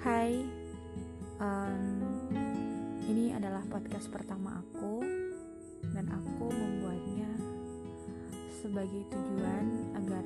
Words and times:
Hai, 0.00 0.32
um, 1.44 1.84
ini 3.04 3.36
adalah 3.36 3.60
podcast 3.68 4.08
pertama 4.08 4.64
aku 4.64 5.04
dan 5.92 6.08
aku 6.08 6.48
membuatnya 6.48 7.28
sebagai 8.48 9.04
tujuan 9.12 9.92
agar 10.00 10.24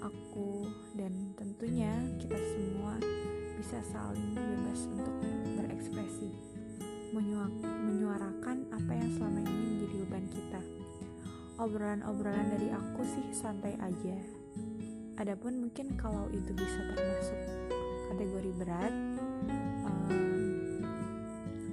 aku 0.00 0.72
dan 0.96 1.12
tentunya 1.36 1.92
kita 2.16 2.40
semua 2.40 2.96
bisa 3.60 3.76
saling 3.92 4.32
bebas 4.40 4.88
untuk 4.88 5.20
berekspresi, 5.52 6.32
menyuarakan 7.12 8.72
apa 8.72 8.92
yang 8.96 9.10
selama 9.20 9.44
ini 9.52 9.64
menjadi 9.68 9.96
beban 10.00 10.26
kita. 10.32 10.60
Obrolan-obrolan 11.60 12.56
dari 12.56 12.72
aku 12.72 13.04
sih 13.04 13.36
santai 13.36 13.76
aja. 13.84 14.16
Adapun 15.20 15.60
mungkin 15.60 15.92
kalau 16.00 16.32
itu 16.32 16.56
bisa 16.56 16.80
termasuk 16.96 17.40
kategori 18.12 18.52
berat 18.60 18.94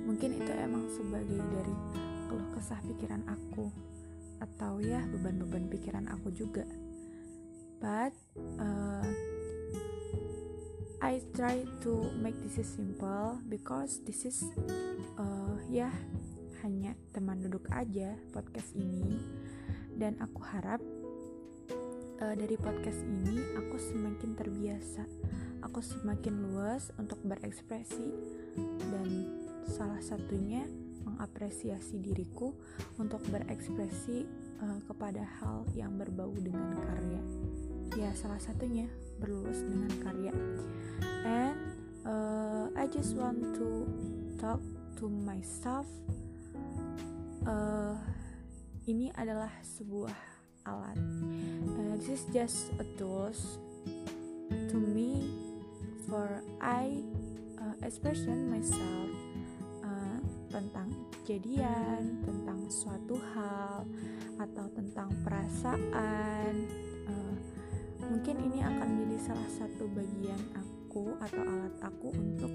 mungkin 0.08 0.36
itu 0.36 0.52
emang 0.52 0.84
sebagai 0.92 1.40
dari 1.52 1.76
keluh 2.28 2.50
kesah 2.56 2.80
pikiran 2.84 3.24
aku 3.28 3.72
atau 4.44 4.80
ya 4.84 5.00
beban-beban 5.16 5.72
pikiran 5.72 6.12
aku 6.12 6.28
juga. 6.36 6.68
But 7.80 8.12
uh, 8.60 9.08
I 11.00 11.24
try 11.32 11.64
to 11.88 11.94
make 12.20 12.36
this 12.44 12.60
is 12.60 12.68
simple 12.68 13.40
because 13.48 14.04
this 14.04 14.28
is 14.28 14.44
uh, 15.16 15.56
ya 15.72 15.88
hanya 16.68 17.00
teman 17.16 17.40
duduk 17.40 17.72
aja 17.72 18.16
podcast 18.36 18.76
ini. 18.76 19.24
Dan 19.96 20.20
aku 20.20 20.44
harap 20.44 20.84
uh, 22.22 22.36
dari 22.36 22.56
podcast 22.60 23.02
ini 23.04 23.40
aku 23.58 23.76
semakin 23.80 24.32
terbiasa 24.36 25.04
aku 25.64 25.84
semakin 25.84 26.50
luas 26.50 26.92
untuk 26.96 27.20
berekspresi 27.24 28.10
dan 28.90 29.10
salah 29.68 30.00
satunya 30.00 30.66
mengapresiasi 31.04 32.00
diriku 32.00 32.56
untuk 32.98 33.20
berekspresi 33.28 34.26
uh, 34.64 34.80
kepada 34.88 35.24
hal 35.40 35.68
yang 35.76 35.96
berbau 36.00 36.32
dengan 36.36 36.76
karya. 36.80 37.22
Ya, 37.98 38.10
salah 38.16 38.40
satunya 38.40 38.88
berlulus 39.20 39.60
dengan 39.66 39.92
karya. 40.00 40.34
And 41.28 41.58
uh, 42.08 42.66
I 42.78 42.88
just 42.88 43.16
want 43.20 43.44
to 43.60 43.68
talk 44.40 44.64
to 45.04 45.06
myself. 45.10 45.88
Uh, 47.44 47.98
ini 48.88 49.12
adalah 49.16 49.52
sebuah 49.64 50.16
alat. 50.68 51.19
Uh, 52.00 52.08
this 52.08 52.24
is 52.24 52.26
just 52.32 52.72
a 52.80 52.86
tools 52.98 53.60
to 54.48 54.78
me 54.78 55.28
for 56.08 56.42
I 56.62 57.04
uh, 57.60 57.76
expression 57.84 58.48
myself 58.50 59.12
tentang 60.50 60.90
kejadian, 61.22 62.26
tentang 62.26 62.66
suatu 62.74 63.22
hal, 63.36 63.86
atau 64.42 64.66
tentang 64.74 65.14
perasaan. 65.22 66.54
Uh, 67.06 67.36
mungkin 68.10 68.36
ini 68.50 68.66
akan 68.66 68.88
menjadi 68.98 69.30
salah 69.30 69.50
satu 69.54 69.86
bagian 69.94 70.42
aku 70.58 71.14
atau 71.22 71.44
alat 71.46 71.76
aku 71.86 72.10
untuk 72.18 72.50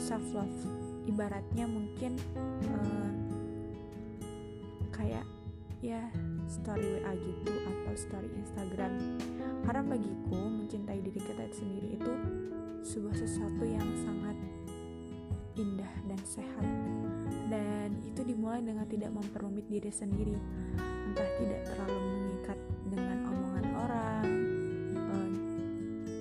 self 0.00 0.26
love. 0.34 0.58
Ibaratnya 1.06 1.70
mungkin 1.70 2.18
uh, 2.66 3.10
kayak 4.90 5.22
ya 5.84 6.02
story 6.46 7.02
WA 7.02 7.12
gitu 7.18 7.52
atau 7.66 7.94
story 7.94 8.30
Instagram. 8.38 9.18
Karena 9.66 9.82
bagiku 9.82 10.38
mencintai 10.38 11.02
diri 11.02 11.20
kita 11.20 11.44
sendiri 11.50 11.98
itu 11.98 12.12
sebuah 12.86 13.18
sesuatu 13.18 13.66
yang 13.66 13.86
sangat 14.06 14.38
indah 15.56 15.94
dan 16.04 16.20
sehat 16.22 16.66
dan 17.48 17.88
itu 18.04 18.20
dimulai 18.20 18.60
dengan 18.60 18.84
tidak 18.84 19.08
memperumit 19.08 19.64
diri 19.72 19.88
sendiri 19.88 20.36
entah 21.08 21.30
tidak 21.40 21.64
terlalu 21.64 21.98
mengikat 22.12 22.58
dengan 22.92 23.18
omongan 23.24 23.66
orang 23.72 24.24
uh, 25.00 25.30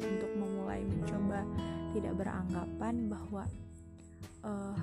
untuk 0.07 0.31
memulai 0.39 0.81
mencoba 0.87 1.43
tidak 1.91 2.13
beranggapan 2.15 2.95
bahwa 3.11 3.43
uh, 4.45 4.77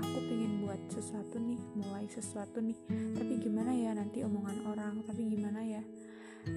aku 0.00 0.18
pengen 0.24 0.64
buat 0.64 0.80
sesuatu 0.88 1.36
nih 1.36 1.60
mulai 1.76 2.08
sesuatu 2.08 2.58
nih. 2.64 2.76
Tapi 2.88 3.32
gimana 3.38 3.70
ya 3.76 3.92
nanti 3.92 4.24
omongan 4.24 4.64
orang? 4.64 4.94
Tapi 5.04 5.28
gimana 5.28 5.60
ya? 5.60 5.82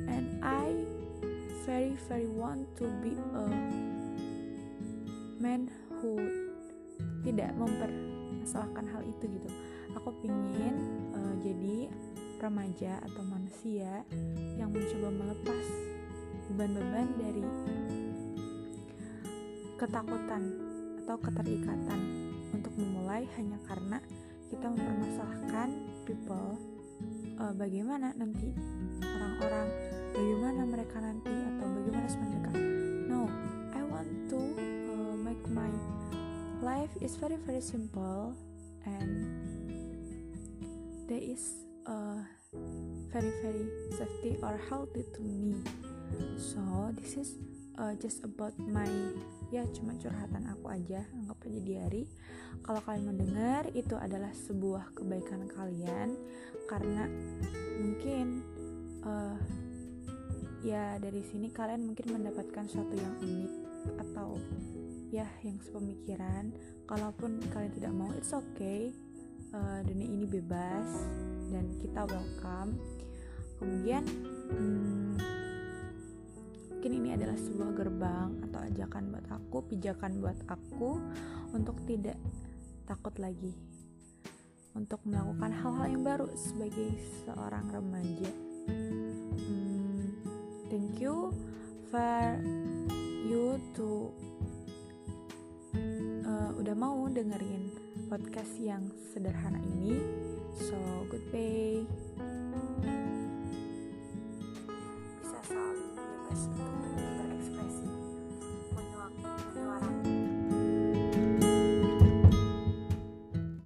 And 0.08 0.40
I 0.44 0.72
very 1.68 1.96
very 2.08 2.28
want 2.32 2.64
to 2.80 2.88
be 3.04 3.16
a 3.36 3.46
man 5.38 5.68
who 6.00 6.16
tidak 7.28 7.52
mempermasalahkan 7.60 8.86
hal 8.88 9.04
itu 9.04 9.26
gitu. 9.28 9.50
Aku 10.00 10.16
pingin 10.24 10.76
uh, 11.12 11.36
jadi 11.44 11.92
remaja 12.38 13.02
atau 13.02 13.24
manusia 13.26 14.06
yang 14.56 14.70
mencoba 14.70 15.10
melepas 15.10 15.66
beban-beban 16.48 17.08
dari 17.18 17.44
ketakutan 19.76 20.44
atau 21.04 21.18
keterikatan 21.24 22.27
hanya 23.38 23.58
karena 23.66 23.98
kita 24.52 24.68
mempermasalahkan 24.70 25.70
people 26.06 26.60
uh, 27.42 27.54
bagaimana 27.56 28.14
nanti 28.18 28.54
orang-orang 29.02 29.68
bagaimana 30.14 30.62
mereka 30.66 30.98
nanti 31.02 31.34
atau 31.34 31.66
bagaimana 31.68 32.08
mereka. 32.10 32.52
No 33.08 33.22
I 33.74 33.82
want 33.86 34.12
to 34.34 34.40
uh, 34.92 35.16
make 35.18 35.42
my 35.50 35.72
life 36.62 36.92
is 37.02 37.16
very 37.18 37.38
very 37.42 37.62
simple 37.62 38.34
and 38.86 39.30
there 41.08 41.22
is 41.22 41.66
a 41.88 42.24
very 43.14 43.32
very 43.44 43.66
safety 43.96 44.36
or 44.44 44.60
healthy 44.70 45.04
to 45.16 45.22
me. 45.22 45.60
So 46.40 46.92
this 46.96 47.20
is 47.20 47.36
uh, 47.80 47.94
just 48.02 48.26
about 48.26 48.54
my 48.60 48.90
ya 49.54 49.64
cuma 49.72 49.96
curhatan 49.96 50.44
aku 50.52 50.68
aja 50.68 51.08
anggap 51.16 51.40
aja 51.48 51.60
diary 51.64 52.04
kalau 52.68 52.84
kalian 52.84 53.16
mendengar 53.16 53.64
itu 53.72 53.96
adalah 53.96 54.32
sebuah 54.34 54.92
kebaikan 54.92 55.48
kalian. 55.48 56.20
Karena 56.68 57.08
mungkin 57.80 58.44
uh, 59.08 59.40
ya 60.66 61.00
dari 61.00 61.24
sini 61.24 61.48
kalian 61.54 61.88
mungkin 61.88 62.12
mendapatkan 62.12 62.68
sesuatu 62.68 62.96
yang 62.98 63.16
unik 63.24 63.54
atau 64.04 64.36
ya 65.14 65.28
yang 65.48 65.58
sepemikiran. 65.64 66.52
Kalaupun 66.88 67.40
kalian 67.52 67.72
tidak 67.72 67.94
mau 67.96 68.12
it's 68.16 68.36
okay. 68.36 68.92
Uh, 69.56 69.80
dunia 69.88 70.12
ini 70.12 70.28
bebas 70.28 71.08
dan 71.48 71.72
kita 71.80 72.04
welcome. 72.04 72.76
Kemudian 73.64 74.04
hmm, 74.52 75.07
mungkin 76.78 76.94
ini 76.94 77.10
adalah 77.18 77.34
sebuah 77.34 77.74
gerbang 77.74 78.30
atau 78.46 78.60
ajakan 78.62 79.10
buat 79.10 79.28
aku 79.34 79.58
pijakan 79.74 80.22
buat 80.22 80.38
aku 80.46 81.02
untuk 81.58 81.74
tidak 81.90 82.22
takut 82.86 83.18
lagi 83.18 83.58
untuk 84.78 85.02
melakukan 85.10 85.58
hal-hal 85.58 85.90
yang 85.90 86.06
baru 86.06 86.30
sebagai 86.38 86.94
seorang 87.26 87.66
remaja 87.74 88.30
hmm, 89.42 90.06
thank 90.70 91.02
you 91.02 91.34
for 91.90 92.38
you 93.26 93.58
to 93.74 94.14
udah 96.68 96.76
mau 96.76 97.08
dengerin 97.08 97.72
podcast 98.12 98.60
yang 98.60 98.92
sederhana 99.16 99.64
ini. 99.64 99.96
So, 100.60 100.76
goodbye. 101.08 101.88
Bisa 106.28 106.50
saling 106.52 106.60
bebas 106.60 106.92
untuk 106.92 106.98
berekspresi 106.98 107.07